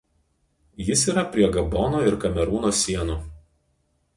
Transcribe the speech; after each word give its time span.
Jis 0.85 1.03
yra 1.11 1.23
prie 1.35 1.49
Gabono 1.57 2.01
ir 2.07 2.17
Kamerūno 2.25 2.73
sienų. 2.81 3.19